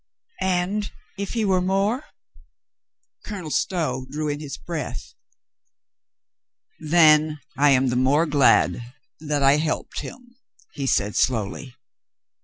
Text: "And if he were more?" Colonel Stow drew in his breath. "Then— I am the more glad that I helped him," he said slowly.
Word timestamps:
"And 0.41 0.89
if 1.15 1.33
he 1.33 1.45
were 1.45 1.61
more?" 1.61 2.03
Colonel 3.23 3.51
Stow 3.51 4.07
drew 4.09 4.29
in 4.29 4.39
his 4.39 4.57
breath. 4.57 5.13
"Then— 6.79 7.39
I 7.55 7.69
am 7.69 7.89
the 7.89 7.95
more 7.95 8.25
glad 8.25 8.95
that 9.19 9.43
I 9.43 9.57
helped 9.57 9.99
him," 9.99 10.37
he 10.73 10.87
said 10.87 11.15
slowly. 11.15 11.75